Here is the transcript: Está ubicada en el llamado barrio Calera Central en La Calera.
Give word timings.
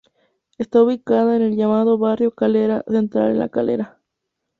Está 0.57 0.81
ubicada 0.81 1.35
en 1.35 1.43
el 1.43 1.55
llamado 1.55 1.99
barrio 1.99 2.33
Calera 2.33 2.83
Central 2.87 3.29
en 3.29 3.37
La 3.37 3.49
Calera. 3.49 3.99